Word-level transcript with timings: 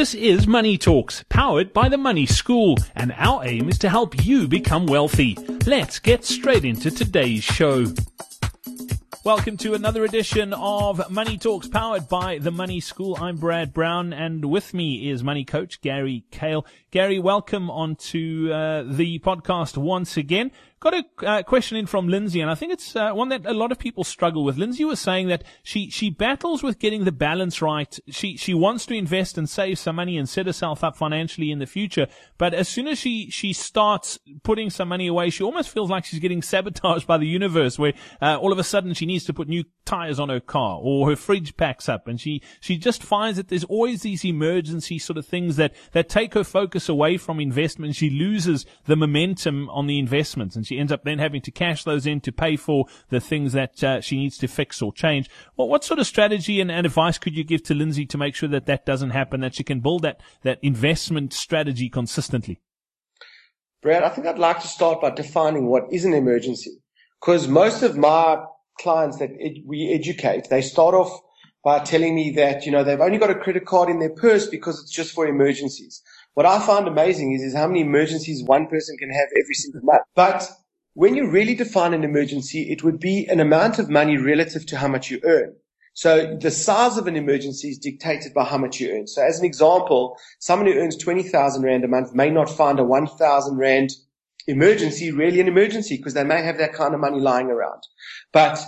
This 0.00 0.14
is 0.14 0.46
Money 0.46 0.78
Talks, 0.78 1.26
powered 1.28 1.74
by 1.74 1.90
the 1.90 1.98
Money 1.98 2.24
School, 2.24 2.78
and 2.96 3.12
our 3.18 3.44
aim 3.44 3.68
is 3.68 3.76
to 3.80 3.90
help 3.90 4.24
you 4.24 4.48
become 4.48 4.86
wealthy. 4.86 5.36
Let's 5.66 5.98
get 5.98 6.24
straight 6.24 6.64
into 6.64 6.90
today's 6.90 7.44
show. 7.44 7.84
Welcome 9.22 9.58
to 9.58 9.74
another 9.74 10.06
edition 10.06 10.54
of 10.54 11.10
Money 11.10 11.36
Talks 11.36 11.68
powered 11.68 12.08
by 12.08 12.38
the 12.38 12.50
Money 12.50 12.80
School. 12.80 13.18
I'm 13.20 13.36
Brad 13.36 13.74
Brown 13.74 14.14
and 14.14 14.46
with 14.46 14.72
me 14.72 15.10
is 15.10 15.22
money 15.22 15.44
coach 15.44 15.82
Gary 15.82 16.24
Kale. 16.30 16.64
Gary, 16.90 17.18
welcome 17.18 17.70
onto 17.70 18.50
uh, 18.50 18.84
the 18.84 19.18
podcast 19.18 19.76
once 19.76 20.16
again. 20.16 20.50
Got 20.80 20.94
a 20.94 21.26
uh, 21.26 21.42
question 21.42 21.76
in 21.76 21.84
from 21.84 22.08
Lindsay, 22.08 22.40
and 22.40 22.50
I 22.50 22.54
think 22.54 22.72
it's 22.72 22.96
uh, 22.96 23.12
one 23.12 23.28
that 23.28 23.44
a 23.44 23.52
lot 23.52 23.70
of 23.70 23.78
people 23.78 24.02
struggle 24.02 24.44
with. 24.44 24.56
Lindsay 24.56 24.82
was 24.82 24.98
saying 24.98 25.28
that 25.28 25.44
she 25.62 25.90
she 25.90 26.08
battles 26.08 26.62
with 26.62 26.78
getting 26.78 27.04
the 27.04 27.12
balance 27.12 27.60
right. 27.60 27.98
She 28.08 28.38
she 28.38 28.54
wants 28.54 28.86
to 28.86 28.94
invest 28.94 29.36
and 29.36 29.46
save 29.46 29.78
some 29.78 29.96
money 29.96 30.16
and 30.16 30.26
set 30.26 30.46
herself 30.46 30.82
up 30.82 30.96
financially 30.96 31.50
in 31.50 31.58
the 31.58 31.66
future, 31.66 32.06
but 32.38 32.54
as 32.54 32.66
soon 32.66 32.88
as 32.88 32.98
she 32.98 33.28
she 33.28 33.52
starts 33.52 34.18
putting 34.42 34.70
some 34.70 34.88
money 34.88 35.06
away, 35.06 35.28
she 35.28 35.44
almost 35.44 35.68
feels 35.68 35.90
like 35.90 36.06
she's 36.06 36.18
getting 36.18 36.40
sabotaged 36.40 37.06
by 37.06 37.18
the 37.18 37.26
universe, 37.26 37.78
where 37.78 37.92
uh, 38.22 38.38
all 38.38 38.50
of 38.50 38.58
a 38.58 38.64
sudden 38.64 38.94
she 38.94 39.04
needs 39.04 39.26
to 39.26 39.34
put 39.34 39.48
new 39.48 39.64
tires 39.84 40.18
on 40.18 40.30
her 40.30 40.40
car 40.40 40.78
or 40.82 41.10
her 41.10 41.16
fridge 41.16 41.58
packs 41.58 41.90
up, 41.90 42.08
and 42.08 42.18
she 42.18 42.40
she 42.58 42.78
just 42.78 43.02
finds 43.02 43.36
that 43.36 43.48
there's 43.48 43.64
always 43.64 44.00
these 44.00 44.24
emergency 44.24 44.98
sort 44.98 45.18
of 45.18 45.26
things 45.26 45.56
that 45.56 45.74
that 45.92 46.08
take 46.08 46.32
her 46.32 46.42
focus 46.42 46.88
away 46.88 47.18
from 47.18 47.38
investment. 47.38 47.96
She 47.96 48.08
loses 48.08 48.64
the 48.86 48.96
momentum 48.96 49.68
on 49.68 49.86
the 49.86 49.98
investments, 49.98 50.56
and 50.56 50.69
she 50.70 50.78
ends 50.78 50.92
up 50.92 51.02
then 51.02 51.18
having 51.18 51.42
to 51.42 51.50
cash 51.50 51.82
those 51.82 52.06
in 52.06 52.20
to 52.20 52.30
pay 52.30 52.54
for 52.54 52.86
the 53.08 53.18
things 53.18 53.52
that 53.54 53.82
uh, 53.82 54.00
she 54.00 54.16
needs 54.16 54.38
to 54.38 54.46
fix 54.46 54.80
or 54.80 54.92
change. 54.92 55.28
Well, 55.56 55.68
what 55.68 55.82
sort 55.82 55.98
of 55.98 56.06
strategy 56.06 56.60
and, 56.60 56.70
and, 56.70 56.86
advice 56.86 57.18
could 57.18 57.36
you 57.36 57.42
give 57.42 57.64
to 57.64 57.74
Lindsay 57.74 58.06
to 58.06 58.16
make 58.16 58.36
sure 58.36 58.48
that 58.50 58.66
that 58.66 58.86
doesn't 58.86 59.10
happen, 59.10 59.40
that 59.40 59.56
she 59.56 59.64
can 59.64 59.80
build 59.80 60.02
that, 60.02 60.20
that 60.42 60.60
investment 60.62 61.32
strategy 61.32 61.88
consistently? 61.88 62.60
Brad, 63.82 64.04
I 64.04 64.10
think 64.10 64.28
I'd 64.28 64.38
like 64.38 64.60
to 64.60 64.68
start 64.68 65.00
by 65.00 65.10
defining 65.10 65.66
what 65.66 65.92
is 65.92 66.04
an 66.04 66.14
emergency. 66.14 66.78
Because 67.20 67.48
most 67.48 67.82
of 67.82 67.96
my 67.96 68.44
clients 68.78 69.18
that 69.18 69.30
ed- 69.40 69.64
we 69.66 69.92
educate, 69.92 70.50
they 70.50 70.62
start 70.62 70.94
off 70.94 71.20
by 71.64 71.80
telling 71.80 72.14
me 72.14 72.30
that, 72.36 72.64
you 72.64 72.70
know, 72.70 72.84
they've 72.84 73.00
only 73.00 73.18
got 73.18 73.30
a 73.30 73.34
credit 73.34 73.66
card 73.66 73.90
in 73.90 73.98
their 73.98 74.14
purse 74.14 74.46
because 74.46 74.80
it's 74.80 74.92
just 74.92 75.14
for 75.14 75.26
emergencies. 75.26 76.00
What 76.34 76.46
I 76.46 76.64
find 76.64 76.86
amazing 76.86 77.32
is, 77.32 77.42
is 77.42 77.54
how 77.54 77.66
many 77.66 77.80
emergencies 77.80 78.44
one 78.44 78.66
person 78.66 78.96
can 78.96 79.10
have 79.10 79.28
every 79.42 79.54
single 79.54 79.82
month. 79.82 80.02
But 80.14 80.48
when 80.94 81.14
you 81.14 81.28
really 81.28 81.54
define 81.54 81.92
an 81.92 82.04
emergency, 82.04 82.70
it 82.70 82.84
would 82.84 83.00
be 83.00 83.26
an 83.26 83.40
amount 83.40 83.78
of 83.78 83.90
money 83.90 84.16
relative 84.16 84.66
to 84.66 84.76
how 84.76 84.88
much 84.88 85.10
you 85.10 85.20
earn. 85.24 85.56
So 85.92 86.36
the 86.40 86.50
size 86.50 86.96
of 86.96 87.08
an 87.08 87.16
emergency 87.16 87.68
is 87.68 87.78
dictated 87.78 88.32
by 88.32 88.44
how 88.44 88.58
much 88.58 88.80
you 88.80 88.90
earn. 88.92 89.06
So 89.06 89.24
as 89.24 89.40
an 89.40 89.44
example, 89.44 90.16
someone 90.38 90.66
who 90.66 90.78
earns 90.78 90.96
20,000 90.96 91.62
Rand 91.62 91.84
a 91.84 91.88
month 91.88 92.14
may 92.14 92.30
not 92.30 92.48
find 92.48 92.78
a 92.78 92.84
1,000 92.84 93.56
Rand 93.56 93.90
emergency 94.46 95.10
really 95.10 95.40
an 95.40 95.48
emergency 95.48 95.96
because 95.96 96.14
they 96.14 96.24
may 96.24 96.42
have 96.42 96.58
that 96.58 96.72
kind 96.72 96.94
of 96.94 97.00
money 97.00 97.20
lying 97.20 97.50
around. 97.50 97.82
But 98.32 98.64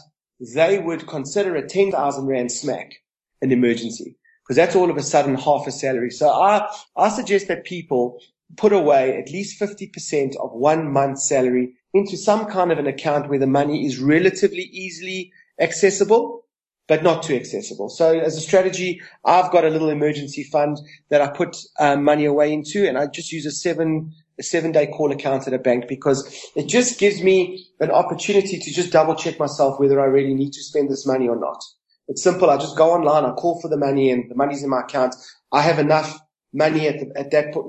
they 0.54 0.78
would 0.78 1.06
consider 1.06 1.54
a 1.54 1.66
10,000 1.66 2.26
Rand 2.26 2.50
smack 2.50 2.94
an 3.40 3.52
emergency 3.52 4.16
because 4.52 4.66
that's 4.66 4.76
all 4.76 4.90
of 4.90 4.98
a 4.98 5.02
sudden 5.02 5.34
half 5.34 5.66
a 5.66 5.70
salary. 5.70 6.10
So 6.10 6.28
I, 6.28 6.68
I 6.94 7.08
suggest 7.08 7.48
that 7.48 7.64
people 7.64 8.20
put 8.58 8.74
away 8.74 9.16
at 9.16 9.30
least 9.30 9.58
50% 9.58 10.36
of 10.36 10.52
one 10.52 10.92
month's 10.92 11.26
salary 11.26 11.72
into 11.94 12.18
some 12.18 12.44
kind 12.44 12.70
of 12.70 12.78
an 12.78 12.86
account 12.86 13.30
where 13.30 13.38
the 13.38 13.46
money 13.46 13.86
is 13.86 13.98
relatively 13.98 14.64
easily 14.64 15.32
accessible, 15.58 16.44
but 16.86 17.02
not 17.02 17.22
too 17.22 17.34
accessible. 17.34 17.88
So 17.88 18.18
as 18.18 18.36
a 18.36 18.42
strategy, 18.42 19.00
I've 19.24 19.50
got 19.50 19.64
a 19.64 19.70
little 19.70 19.88
emergency 19.88 20.44
fund 20.44 20.78
that 21.08 21.22
I 21.22 21.28
put 21.28 21.56
um, 21.78 22.04
money 22.04 22.26
away 22.26 22.52
into 22.52 22.86
and 22.86 22.98
I 22.98 23.06
just 23.06 23.32
use 23.32 23.46
a 23.46 23.52
seven, 23.52 24.12
a 24.38 24.42
seven 24.42 24.70
day 24.70 24.86
call 24.86 25.12
account 25.12 25.46
at 25.46 25.54
a 25.54 25.58
bank 25.58 25.88
because 25.88 26.28
it 26.54 26.68
just 26.68 27.00
gives 27.00 27.22
me 27.22 27.68
an 27.80 27.90
opportunity 27.90 28.58
to 28.58 28.70
just 28.70 28.92
double 28.92 29.14
check 29.14 29.38
myself 29.38 29.80
whether 29.80 29.98
I 29.98 30.04
really 30.04 30.34
need 30.34 30.52
to 30.52 30.62
spend 30.62 30.90
this 30.90 31.06
money 31.06 31.26
or 31.26 31.36
not. 31.40 31.64
It's 32.08 32.22
simple. 32.22 32.50
I 32.50 32.56
just 32.58 32.76
go 32.76 32.90
online, 32.90 33.24
I 33.24 33.32
call 33.34 33.60
for 33.60 33.68
the 33.68 33.76
money 33.76 34.10
and 34.10 34.30
the 34.30 34.34
money's 34.34 34.62
in 34.62 34.70
my 34.70 34.80
account. 34.80 35.14
I 35.52 35.62
have 35.62 35.78
enough 35.78 36.18
money 36.52 36.88
at, 36.88 37.00
the, 37.00 37.18
at 37.18 37.30
that 37.30 37.54
point, 37.54 37.68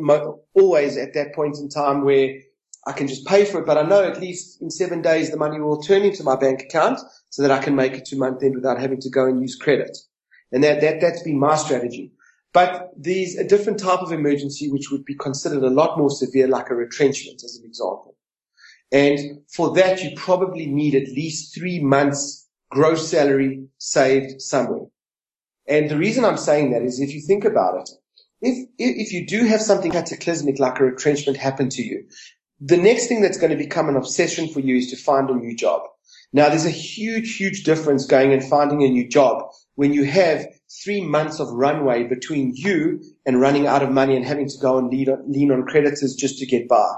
always 0.53 0.97
at 0.97 1.13
that 1.13 1.33
point 1.33 1.57
in 1.57 1.69
time 1.69 2.03
where 2.03 2.39
I 2.85 2.91
can 2.91 3.07
just 3.07 3.25
pay 3.25 3.45
for 3.45 3.59
it. 3.59 3.65
But 3.65 3.77
I 3.77 3.83
know 3.83 4.03
at 4.03 4.19
least 4.19 4.61
in 4.61 4.69
seven 4.69 5.01
days 5.01 5.31
the 5.31 5.37
money 5.37 5.59
will 5.59 5.81
turn 5.81 6.03
into 6.03 6.23
my 6.23 6.35
bank 6.35 6.63
account 6.63 6.99
so 7.29 7.41
that 7.41 7.51
I 7.51 7.59
can 7.59 7.75
make 7.75 7.93
it 7.93 8.05
to 8.05 8.17
month 8.17 8.43
end 8.43 8.55
without 8.55 8.79
having 8.79 8.99
to 9.01 9.09
go 9.09 9.25
and 9.25 9.41
use 9.41 9.55
credit. 9.55 9.97
And 10.51 10.63
that, 10.63 10.81
that, 10.81 10.99
that's 10.99 11.23
been 11.23 11.39
my 11.39 11.55
strategy. 11.55 12.11
But 12.53 12.91
there's 12.95 13.35
a 13.35 13.47
different 13.47 13.79
type 13.79 13.99
of 13.99 14.11
emergency 14.11 14.69
which 14.69 14.91
would 14.91 15.05
be 15.05 15.15
considered 15.15 15.63
a 15.63 15.69
lot 15.69 15.97
more 15.97 16.11
severe, 16.11 16.47
like 16.47 16.69
a 16.69 16.75
retrenchment 16.75 17.43
as 17.43 17.57
an 17.59 17.65
example. 17.65 18.15
And 18.91 19.41
for 19.51 19.73
that, 19.73 20.03
you 20.03 20.11
probably 20.15 20.67
need 20.67 20.93
at 20.93 21.07
least 21.07 21.55
three 21.55 21.79
months 21.79 22.42
gross 22.73 23.09
salary 23.09 23.67
saved 23.77 24.41
somewhere. 24.41 24.87
And 25.67 25.89
the 25.89 25.97
reason 25.97 26.25
I'm 26.25 26.37
saying 26.37 26.71
that 26.71 26.81
is 26.81 26.99
if 26.99 27.13
you 27.13 27.21
think 27.21 27.45
about 27.45 27.79
it, 27.79 27.89
if, 28.41 28.67
if 28.77 29.13
you 29.13 29.25
do 29.25 29.45
have 29.45 29.61
something 29.61 29.91
cataclysmic 29.91 30.59
like 30.59 30.79
a 30.79 30.83
retrenchment 30.83 31.37
happen 31.37 31.69
to 31.69 31.81
you, 31.81 32.05
the 32.59 32.77
next 32.77 33.07
thing 33.07 33.21
that's 33.21 33.37
going 33.37 33.51
to 33.51 33.63
become 33.63 33.89
an 33.89 33.95
obsession 33.95 34.47
for 34.47 34.59
you 34.59 34.75
is 34.75 34.89
to 34.89 34.97
find 34.97 35.29
a 35.29 35.35
new 35.35 35.55
job. 35.55 35.81
Now 36.33 36.49
there's 36.49 36.65
a 36.65 36.71
huge, 36.71 37.37
huge 37.37 37.63
difference 37.63 38.05
going 38.05 38.33
and 38.33 38.43
finding 38.43 38.83
a 38.83 38.89
new 38.89 39.07
job 39.07 39.51
when 39.75 39.93
you 39.93 40.03
have 40.03 40.47
three 40.83 41.01
months 41.01 41.39
of 41.39 41.49
runway 41.49 42.03
between 42.03 42.53
you 42.55 43.01
and 43.25 43.39
running 43.39 43.67
out 43.67 43.83
of 43.83 43.91
money 43.91 44.15
and 44.15 44.25
having 44.25 44.49
to 44.49 44.57
go 44.61 44.77
and 44.77 44.89
lean 44.89 45.09
on, 45.09 45.31
lean 45.31 45.51
on 45.51 45.65
creditors 45.65 46.15
just 46.15 46.39
to 46.39 46.45
get 46.45 46.67
by. 46.67 46.91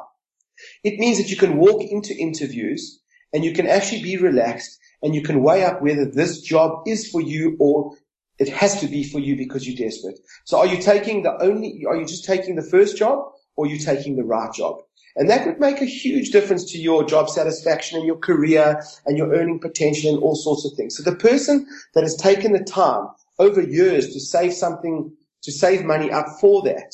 It 0.83 0.99
means 0.99 1.17
that 1.17 1.29
you 1.29 1.37
can 1.37 1.57
walk 1.57 1.83
into 1.83 2.15
interviews 2.15 3.01
and 3.33 3.43
you 3.43 3.53
can 3.53 3.67
actually 3.67 4.01
be 4.01 4.17
relaxed 4.17 4.79
and 5.01 5.15
you 5.15 5.21
can 5.21 5.43
weigh 5.43 5.63
up 5.63 5.81
whether 5.81 6.05
this 6.05 6.41
job 6.41 6.87
is 6.87 7.09
for 7.09 7.21
you 7.21 7.55
or 7.59 7.95
it 8.37 8.49
has 8.49 8.79
to 8.81 8.87
be 8.87 9.03
for 9.03 9.19
you 9.19 9.35
because 9.35 9.67
you're 9.67 9.77
desperate. 9.77 10.19
So 10.43 10.59
are 10.59 10.67
you 10.67 10.81
taking 10.81 11.23
the 11.23 11.41
only, 11.41 11.83
are 11.87 11.95
you 11.95 12.05
just 12.05 12.25
taking 12.25 12.55
the 12.55 12.61
first 12.69 12.97
job 12.97 13.31
or 13.55 13.65
are 13.65 13.69
you 13.69 13.79
taking 13.79 14.15
the 14.15 14.23
right 14.23 14.51
job? 14.53 14.79
And 15.15 15.29
that 15.29 15.45
would 15.45 15.59
make 15.59 15.81
a 15.81 15.85
huge 15.85 16.31
difference 16.31 16.69
to 16.71 16.77
your 16.77 17.05
job 17.05 17.29
satisfaction 17.29 17.97
and 17.97 18.05
your 18.05 18.17
career 18.17 18.83
and 19.05 19.17
your 19.17 19.33
earning 19.33 19.59
potential 19.59 20.13
and 20.13 20.21
all 20.21 20.35
sorts 20.35 20.65
of 20.65 20.73
things. 20.75 20.97
So 20.97 21.03
the 21.03 21.15
person 21.15 21.65
that 21.93 22.03
has 22.03 22.17
taken 22.17 22.51
the 22.51 22.63
time 22.63 23.07
over 23.39 23.61
years 23.61 24.11
to 24.11 24.19
save 24.19 24.53
something, 24.53 25.13
to 25.43 25.51
save 25.51 25.85
money 25.85 26.11
up 26.11 26.25
for 26.41 26.63
that 26.63 26.93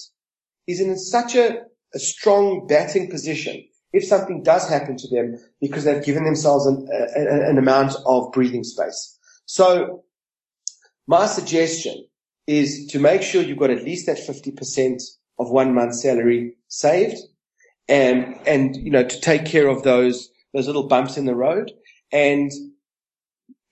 is 0.68 0.80
in 0.80 0.96
such 0.98 1.36
a, 1.36 1.64
a 1.96 2.00
strong 2.00 2.68
batting 2.68 3.10
position 3.10 3.64
if 3.94 4.06
something 4.06 4.44
does 4.44 4.70
happen 4.70 4.98
to 4.98 5.08
them 5.10 5.38
because 5.60 5.84
they've 5.84 6.04
given 6.04 6.24
themselves 6.24 6.66
an, 6.66 6.88
a, 6.92 7.50
an 7.50 7.58
amount 7.58 7.96
of 8.06 8.32
breathing 8.32 8.64
space. 8.64 9.18
So 9.46 10.04
my 11.08 11.26
suggestion 11.26 12.08
is 12.48 12.88
to 12.88 13.00
make 13.00 13.22
sure 13.22 13.42
you've 13.42 13.58
got 13.58 13.70
at 13.70 13.84
least 13.84 14.06
that 14.08 14.18
50% 14.18 15.02
of 15.40 15.50
one 15.50 15.74
month's 15.74 16.02
salary 16.02 16.56
saved 16.68 17.18
and, 17.88 18.38
and, 18.48 18.76
you 18.76 18.92
know, 18.92 19.04
to 19.04 19.22
take 19.22 19.46
care 19.46 19.68
of 19.68 19.84
those, 19.84 20.30
those 20.54 20.68
little 20.68 20.88
bumps 20.88 21.18
in 21.18 21.26
the 21.26 21.36
road. 21.36 21.72
And 22.12 22.52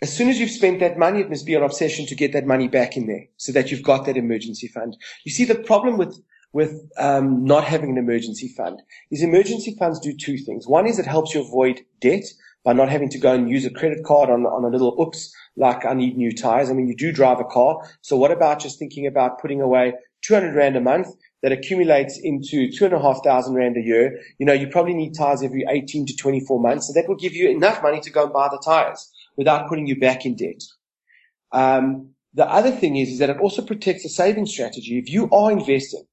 as 0.01 0.15
soon 0.15 0.29
as 0.29 0.39
you've 0.39 0.49
spent 0.49 0.79
that 0.79 0.97
money, 0.97 1.21
it 1.21 1.29
must 1.29 1.45
be 1.45 1.55
an 1.55 1.63
obsession 1.63 2.05
to 2.07 2.15
get 2.15 2.33
that 2.33 2.45
money 2.45 2.67
back 2.67 2.95
in 2.95 3.07
there 3.07 3.25
so 3.37 3.51
that 3.51 3.71
you've 3.71 3.83
got 3.83 4.05
that 4.05 4.17
emergency 4.17 4.67
fund. 4.67 4.95
You 5.25 5.31
see, 5.31 5.45
the 5.45 5.55
problem 5.55 5.97
with 5.97 6.19
with 6.51 6.89
um, 6.97 7.43
not 7.43 7.63
having 7.63 7.91
an 7.91 7.97
emergency 7.97 8.47
fund 8.47 8.81
is 9.11 9.21
emergency 9.21 9.75
funds 9.77 9.99
do 9.99 10.13
two 10.13 10.37
things. 10.37 10.67
One 10.67 10.87
is 10.87 10.99
it 10.99 11.05
helps 11.05 11.33
you 11.33 11.41
avoid 11.41 11.81
debt 12.01 12.23
by 12.63 12.73
not 12.73 12.89
having 12.89 13.09
to 13.09 13.17
go 13.17 13.33
and 13.33 13.49
use 13.49 13.65
a 13.65 13.69
credit 13.69 14.03
card 14.03 14.29
on, 14.29 14.45
on 14.45 14.65
a 14.65 14.69
little 14.69 14.99
oops, 14.99 15.33
like 15.55 15.85
I 15.85 15.93
need 15.93 16.17
new 16.17 16.35
tires. 16.35 16.69
I 16.69 16.73
mean, 16.73 16.87
you 16.87 16.95
do 16.95 17.11
drive 17.11 17.39
a 17.39 17.45
car. 17.45 17.79
So 18.01 18.17
what 18.17 18.31
about 18.31 18.59
just 18.59 18.79
thinking 18.79 19.07
about 19.07 19.39
putting 19.39 19.61
away 19.61 19.93
200 20.23 20.53
rand 20.55 20.75
a 20.75 20.81
month 20.81 21.07
that 21.41 21.53
accumulates 21.53 22.19
into 22.21 22.69
two 22.69 22.85
and 22.85 22.93
a 22.93 23.01
half 23.01 23.23
thousand 23.23 23.55
rand 23.55 23.77
a 23.77 23.81
year? 23.81 24.19
You 24.39 24.45
know, 24.45 24.53
you 24.53 24.67
probably 24.67 24.93
need 24.93 25.13
tires 25.15 25.41
every 25.41 25.65
18 25.69 26.07
to 26.07 26.15
24 26.15 26.59
months. 26.59 26.87
So 26.87 26.93
that 26.93 27.07
will 27.07 27.15
give 27.15 27.33
you 27.33 27.49
enough 27.49 27.81
money 27.81 28.01
to 28.01 28.09
go 28.09 28.23
and 28.23 28.33
buy 28.33 28.49
the 28.51 28.61
tires 28.63 29.09
without 29.37 29.69
putting 29.69 29.87
you 29.87 29.97
back 29.97 30.25
in 30.25 30.35
debt. 30.35 30.61
Um, 31.51 32.09
the 32.33 32.45
other 32.45 32.71
thing 32.71 32.97
is, 32.97 33.09
is 33.09 33.19
that 33.19 33.29
it 33.29 33.39
also 33.39 33.61
protects 33.61 34.05
a 34.05 34.09
saving 34.09 34.45
strategy. 34.45 34.99
If 34.99 35.09
you 35.09 35.29
are 35.31 35.51
investing, 35.51 36.03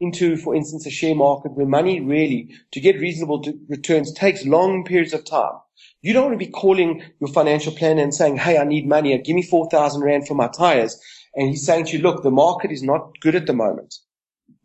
into, 0.00 0.36
for 0.36 0.54
instance, 0.54 0.86
a 0.86 0.90
share 0.90 1.14
market 1.14 1.52
where 1.52 1.66
money 1.66 2.00
really, 2.00 2.50
to 2.72 2.80
get 2.80 3.00
reasonable 3.00 3.44
returns, 3.68 4.12
takes 4.12 4.44
long 4.44 4.84
periods 4.84 5.12
of 5.12 5.24
time. 5.24 5.54
You 6.02 6.12
don't 6.12 6.26
want 6.26 6.38
to 6.38 6.46
be 6.46 6.52
calling 6.52 7.02
your 7.20 7.32
financial 7.32 7.72
planner 7.72 8.02
and 8.02 8.14
saying, 8.14 8.36
Hey, 8.36 8.58
I 8.58 8.64
need 8.64 8.86
money. 8.86 9.16
Give 9.18 9.34
me 9.34 9.42
4,000 9.42 10.02
rand 10.02 10.26
for 10.26 10.34
my 10.34 10.48
tires. 10.48 11.00
And 11.34 11.48
he's 11.48 11.66
saying 11.66 11.86
to 11.86 11.96
you, 11.96 12.02
look, 12.02 12.22
the 12.22 12.30
market 12.30 12.70
is 12.70 12.82
not 12.82 13.20
good 13.20 13.34
at 13.34 13.46
the 13.46 13.52
moment. 13.52 13.94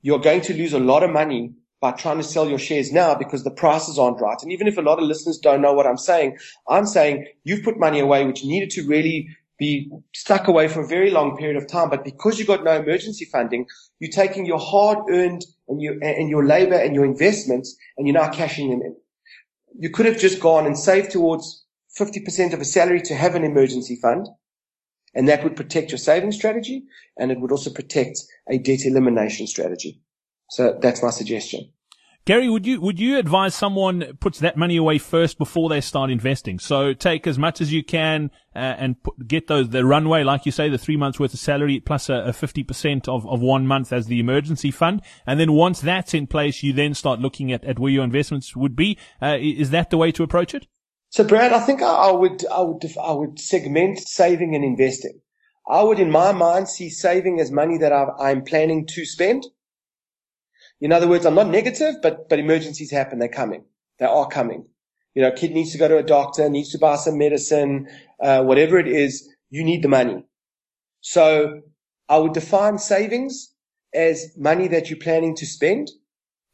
You're 0.02 0.20
going 0.20 0.42
to 0.42 0.54
lose 0.54 0.74
a 0.74 0.80
lot 0.80 1.04
of 1.04 1.12
money 1.12 1.54
by 1.82 1.92
trying 1.92 2.18
to 2.18 2.24
sell 2.24 2.48
your 2.48 2.60
shares 2.60 2.92
now 2.92 3.16
because 3.16 3.44
the 3.44 3.52
prices 3.52 3.98
aren't 3.98 4.22
right. 4.22 4.38
And 4.42 4.52
even 4.52 4.68
if 4.68 4.78
a 4.78 4.82
lot 4.82 5.00
of 5.00 5.06
listeners 5.06 5.40
don't 5.40 5.62
know 5.62 5.74
what 5.74 5.88
I'm 5.88 5.98
saying, 5.98 6.38
I'm 6.70 6.86
saying 6.86 7.28
you've 7.44 7.64
put 7.64 7.80
money 7.80 8.00
away 8.00 8.26
which 8.26 8.46
needed 8.46 8.70
to 8.72 8.88
really 8.88 9.28
be 9.62 9.92
stuck 10.16 10.48
away 10.48 10.68
for 10.68 10.82
a 10.82 10.88
very 10.88 11.12
long 11.12 11.38
period 11.38 11.56
of 11.56 11.68
time. 11.68 11.92
But 11.92 12.04
because 12.04 12.40
you've 12.40 12.48
got 12.48 12.64
no 12.64 12.78
emergency 12.78 13.26
funding, 13.26 13.68
you're 14.00 14.10
taking 14.10 14.48
your 14.48 14.58
hard 14.58 14.98
earned 15.12 15.46
and 15.68 15.80
your, 15.80 16.04
and 16.04 16.30
your 16.30 16.48
labor 16.48 16.74
and 16.74 16.96
your 16.96 17.06
investments 17.06 17.78
and 17.96 18.08
you're 18.08 18.20
now 18.20 18.32
cashing 18.32 18.72
them 18.72 18.82
in. 18.82 18.96
You 19.78 19.92
could 19.92 20.08
have 20.08 20.18
just 20.18 20.40
gone 20.40 20.66
and 20.66 20.76
saved 20.76 21.12
towards 21.12 21.64
50% 22.00 22.54
of 22.54 22.60
a 22.60 22.66
salary 22.66 23.02
to 23.02 23.14
have 23.14 23.36
an 23.36 23.44
emergency 23.44 23.98
fund. 24.02 24.28
And 25.14 25.30
that 25.30 25.44
would 25.44 25.56
protect 25.56 25.92
your 25.92 26.00
saving 26.00 26.32
strategy 26.32 26.86
and 27.18 27.32
it 27.32 27.40
would 27.40 27.52
also 27.52 27.70
protect 27.70 28.18
a 28.50 28.58
debt 28.58 28.86
elimination 28.86 29.46
strategy. 29.46 30.02
So 30.50 30.80
that's 30.82 31.04
my 31.04 31.12
suggestion. 31.12 31.72
Gary, 32.24 32.50
would 32.50 32.68
you 32.68 32.80
would 32.80 33.00
you 33.00 33.18
advise 33.18 33.56
someone 33.56 34.16
puts 34.20 34.40
that 34.40 34.56
money 34.56 34.78
away 34.78 35.00
first 35.00 35.40
before 35.40 35.70
they 35.70 35.82
start 35.82 36.12
investing? 36.12 36.60
So 36.60 36.94
take 36.94 37.26
as 37.26 37.40
much 37.40 37.62
as 37.62 37.74
you 37.74 37.84
can 37.84 38.30
uh, 38.56 38.60
and 38.60 39.02
put, 39.02 39.28
get 39.28 39.48
those 39.48 39.70
the 39.70 39.84
runway, 39.86 40.24
like 40.24 40.46
you 40.46 40.52
say, 40.52 40.70
the 40.70 40.78
three 40.78 40.98
months 40.98 41.20
worth 41.20 41.34
of 41.34 41.40
salary 41.40 41.80
plus 41.80 42.10
a 42.10 42.32
fifty 42.32 42.64
percent 42.64 43.08
of 43.08 43.28
of 43.28 43.42
one 43.42 43.66
month 43.66 43.92
as 43.92 44.06
the 44.06 44.20
emergency 44.20 44.70
fund, 44.70 45.02
and 45.26 45.40
then 45.40 45.54
once 45.54 45.82
that's 45.82 46.14
in 46.14 46.28
place, 46.28 46.62
you 46.62 46.74
then 46.74 46.94
start 46.94 47.20
looking 47.20 47.52
at 47.52 47.64
at 47.66 47.80
where 47.80 47.92
your 47.92 48.04
investments 48.04 48.56
would 48.56 48.76
be. 48.76 49.00
Uh, 49.20 49.38
is 49.40 49.72
that 49.72 49.90
the 49.90 49.98
way 49.98 50.12
to 50.12 50.22
approach 50.22 50.54
it? 50.54 50.68
So, 51.10 51.24
Brad, 51.24 51.52
I 51.54 51.60
think 51.60 51.82
I 51.82 52.12
would 52.12 52.46
I 52.48 52.62
would 52.62 52.84
I 53.02 53.14
would 53.14 53.40
segment 53.40 54.00
saving 54.00 54.54
and 54.54 54.64
investing. 54.64 55.22
I 55.68 55.84
would, 55.84 56.00
in 56.00 56.12
my 56.12 56.34
mind, 56.34 56.70
see 56.70 56.90
saving 56.90 57.40
as 57.40 57.52
money 57.52 57.78
that 57.80 57.92
I'm 57.92 58.44
planning 58.44 58.86
to 58.88 59.06
spend 59.06 59.46
in 60.82 60.92
other 60.92 61.08
words, 61.08 61.26
I'm 61.26 61.36
not 61.36 61.48
negative, 61.48 61.96
but, 62.02 62.28
but 62.28 62.40
emergencies 62.40 62.92
happen. 62.92 63.20
They're 63.20 63.30
coming. 63.30 63.64
They 64.00 64.08
are 64.08 64.28
coming. 64.28 64.66
You 65.14 65.22
know, 65.22 65.32
kid 65.32 65.52
needs 65.52 65.72
to 65.74 65.78
go 65.78 65.88
to 65.88 65.98
a 65.98 66.04
doctor, 66.04 66.50
needs 66.50 66.72
to 66.72 66.80
buy 66.80 66.96
some 66.96 67.18
medicine, 67.18 67.88
uh, 68.20 68.44
whatever 68.44 68.80
it 68.80 68.88
is, 68.88 69.30
you 69.50 69.64
need 69.64 69.84
the 69.84 69.90
money. 69.90 70.26
So 71.02 71.62
I 72.10 72.18
would 72.18 72.34
define 72.34 72.80
savings 72.80 73.54
as 73.94 74.36
money 74.38 74.68
that 74.70 74.90
you're 74.90 75.00
planning 75.00 75.36
to 75.36 75.46
spend 75.46 75.92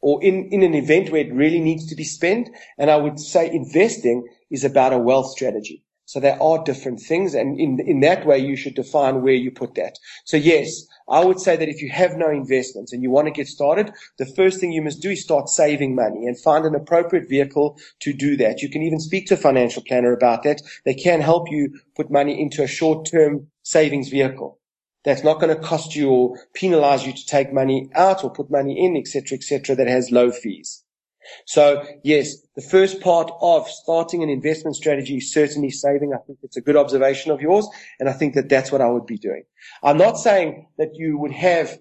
or 0.01 0.21
in, 0.23 0.49
in 0.51 0.61
an 0.63 0.73
event 0.73 1.11
where 1.11 1.21
it 1.21 1.33
really 1.33 1.59
needs 1.59 1.87
to 1.87 1.95
be 1.95 2.03
spent. 2.03 2.49
And 2.77 2.91
I 2.91 2.97
would 2.97 3.19
say 3.19 3.49
investing 3.49 4.27
is 4.51 4.63
about 4.63 4.93
a 4.93 4.97
wealth 4.97 5.31
strategy. 5.31 5.85
So 6.07 6.21
there 6.21 6.41
are 6.41 6.63
different 6.63 7.01
things. 7.01 7.33
And 7.33 7.59
in, 7.59 7.81
in 7.81 7.99
that 7.99 8.25
way, 8.25 8.39
you 8.39 8.55
should 8.55 8.75
define 8.75 9.21
where 9.21 9.33
you 9.33 9.51
put 9.51 9.75
that. 9.75 9.99
So 10.23 10.37
yes, 10.37 10.85
I 11.09 11.25
would 11.25 11.41
say 11.41 11.57
that 11.57 11.67
if 11.67 11.81
you 11.81 11.89
have 11.89 12.15
no 12.15 12.29
investments 12.29 12.93
and 12.93 13.03
you 13.03 13.11
want 13.11 13.27
to 13.27 13.33
get 13.33 13.47
started, 13.47 13.91
the 14.17 14.25
first 14.25 14.61
thing 14.61 14.71
you 14.71 14.81
must 14.81 15.01
do 15.01 15.09
is 15.09 15.21
start 15.21 15.49
saving 15.49 15.95
money 15.95 16.25
and 16.25 16.39
find 16.39 16.65
an 16.65 16.75
appropriate 16.75 17.27
vehicle 17.27 17.77
to 17.99 18.13
do 18.13 18.37
that. 18.37 18.61
You 18.61 18.69
can 18.69 18.83
even 18.83 19.01
speak 19.01 19.27
to 19.27 19.33
a 19.33 19.37
financial 19.37 19.83
planner 19.85 20.13
about 20.13 20.43
that. 20.43 20.61
They 20.85 20.93
can 20.93 21.19
help 21.19 21.51
you 21.51 21.77
put 21.97 22.09
money 22.09 22.39
into 22.41 22.63
a 22.63 22.67
short-term 22.67 23.47
savings 23.63 24.07
vehicle. 24.07 24.59
That's 25.03 25.25
not 25.25 25.41
going 25.41 25.53
to 25.53 25.61
cost 25.61 25.93
you 25.93 26.09
or 26.09 26.37
penalize 26.53 27.05
you 27.05 27.11
to 27.11 27.25
take 27.25 27.51
money 27.51 27.89
out 27.93 28.23
or 28.23 28.31
put 28.31 28.49
money 28.49 28.81
in, 28.85 28.95
etc., 28.95 29.37
etc., 29.37 29.75
that 29.75 29.89
has 29.89 30.09
low 30.09 30.31
fees. 30.31 30.85
So 31.45 31.85
yes, 32.03 32.35
the 32.55 32.61
first 32.61 33.01
part 33.01 33.31
of 33.41 33.67
starting 33.67 34.23
an 34.23 34.29
investment 34.29 34.75
strategy 34.75 35.17
is 35.17 35.33
certainly 35.33 35.69
saving. 35.69 36.13
I 36.13 36.17
think 36.25 36.39
it's 36.43 36.57
a 36.57 36.61
good 36.61 36.75
observation 36.75 37.31
of 37.31 37.41
yours. 37.41 37.67
And 37.99 38.09
I 38.09 38.13
think 38.13 38.35
that 38.35 38.49
that's 38.49 38.71
what 38.71 38.81
I 38.81 38.89
would 38.89 39.05
be 39.05 39.17
doing. 39.17 39.43
I'm 39.83 39.97
not 39.97 40.17
saying 40.17 40.67
that 40.77 40.89
you 40.93 41.17
would 41.17 41.31
have 41.31 41.77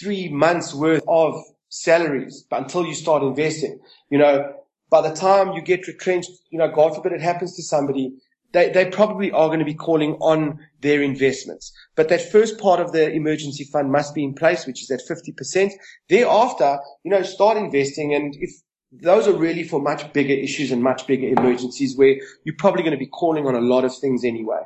three 0.00 0.28
months 0.28 0.74
worth 0.74 1.02
of 1.08 1.34
salaries 1.68 2.46
until 2.50 2.84
you 2.84 2.94
start 2.94 3.22
investing. 3.22 3.78
You 4.10 4.18
know, 4.18 4.52
by 4.90 5.08
the 5.08 5.14
time 5.14 5.52
you 5.52 5.62
get 5.62 5.86
retrenched, 5.86 6.30
you 6.50 6.58
know, 6.58 6.70
God 6.70 6.94
forbid 6.94 7.12
it 7.12 7.20
happens 7.20 7.56
to 7.56 7.62
somebody, 7.62 8.12
they, 8.52 8.70
they 8.70 8.86
probably 8.86 9.30
are 9.30 9.46
going 9.46 9.60
to 9.60 9.64
be 9.64 9.74
calling 9.74 10.14
on 10.14 10.58
their 10.80 11.02
investments. 11.02 11.72
But 11.94 12.08
that 12.08 12.32
first 12.32 12.58
part 12.58 12.80
of 12.80 12.92
the 12.92 13.10
emergency 13.10 13.64
fund 13.64 13.92
must 13.92 14.14
be 14.14 14.24
in 14.24 14.34
place, 14.34 14.66
which 14.66 14.82
is 14.82 14.90
at 14.90 15.00
50%. 15.08 15.70
Thereafter, 16.08 16.78
you 17.04 17.12
know, 17.12 17.22
start 17.22 17.56
investing. 17.56 18.14
And 18.14 18.34
if 18.40 18.50
those 18.92 19.28
are 19.28 19.32
really 19.32 19.64
for 19.64 19.80
much 19.80 20.12
bigger 20.12 20.34
issues 20.34 20.72
and 20.72 20.82
much 20.82 21.06
bigger 21.06 21.28
emergencies 21.28 21.96
where 21.96 22.16
you're 22.44 22.56
probably 22.58 22.82
going 22.82 22.92
to 22.92 22.98
be 22.98 23.06
calling 23.06 23.46
on 23.46 23.54
a 23.54 23.60
lot 23.60 23.84
of 23.84 23.94
things 23.96 24.24
anyway. 24.24 24.60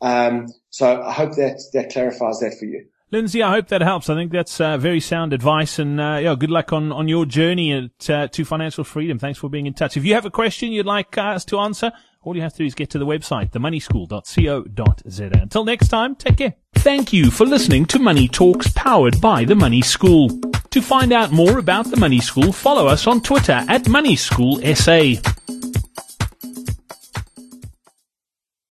Um, 0.00 0.46
so 0.70 1.02
I 1.02 1.12
hope 1.12 1.32
that 1.36 1.60
that 1.72 1.92
clarifies 1.92 2.40
that 2.40 2.56
for 2.58 2.64
you. 2.66 2.86
Lindsay, 3.12 3.40
I 3.42 3.52
hope 3.52 3.68
that 3.68 3.82
helps. 3.82 4.10
I 4.10 4.16
think 4.16 4.32
that's 4.32 4.60
uh, 4.60 4.76
very 4.78 4.98
sound 4.98 5.32
advice, 5.32 5.78
and 5.78 6.00
uh, 6.00 6.18
yeah, 6.20 6.34
good 6.36 6.50
luck 6.50 6.72
on, 6.72 6.90
on 6.90 7.06
your 7.06 7.24
journey 7.24 7.72
at, 7.72 8.10
uh, 8.10 8.26
to 8.28 8.44
financial 8.44 8.82
freedom. 8.82 9.16
Thanks 9.18 9.38
for 9.38 9.48
being 9.48 9.66
in 9.66 9.74
touch. 9.74 9.96
If 9.96 10.04
you 10.04 10.14
have 10.14 10.26
a 10.26 10.30
question 10.30 10.72
you'd 10.72 10.86
like 10.86 11.16
us 11.16 11.44
to 11.46 11.60
answer, 11.60 11.92
all 12.22 12.34
you 12.34 12.42
have 12.42 12.52
to 12.54 12.58
do 12.58 12.64
is 12.64 12.74
get 12.74 12.90
to 12.90 12.98
the 12.98 13.06
website, 13.06 13.52
themoneyschool.co.za. 13.52 15.30
Until 15.40 15.64
next 15.64 15.88
time, 15.88 16.16
take 16.16 16.38
care. 16.38 16.54
Thank 16.74 17.12
you 17.12 17.30
for 17.30 17.46
listening 17.46 17.86
to 17.86 18.00
Money 18.00 18.26
Talks 18.26 18.72
powered 18.72 19.20
by 19.20 19.44
The 19.44 19.54
Money 19.54 19.82
School. 19.82 20.28
To 20.76 20.82
find 20.82 21.10
out 21.10 21.32
more 21.32 21.58
about 21.58 21.90
The 21.90 21.96
Money 21.96 22.20
School, 22.20 22.52
follow 22.52 22.86
us 22.86 23.06
on 23.06 23.22
Twitter 23.22 23.64
at 23.66 23.88
Money 23.88 24.14
School 24.14 24.60
SA. 24.74 25.14